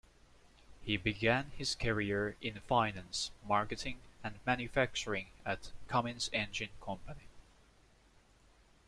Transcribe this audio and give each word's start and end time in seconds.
He 0.83 0.97
began 0.97 1.51
his 1.55 1.75
career 1.75 2.35
in 2.41 2.59
finance, 2.61 3.29
marketing, 3.47 3.99
and 4.23 4.39
manufacturing 4.47 5.27
at 5.45 5.69
Cummins 5.87 6.27
Engine 6.33 6.71
Company. 6.83 7.27